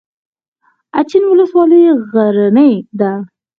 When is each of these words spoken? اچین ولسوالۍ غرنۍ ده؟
اچین 0.99 1.23
ولسوالۍ 1.31 1.83
غرنۍ 2.11 2.73
ده؟ 2.99 3.11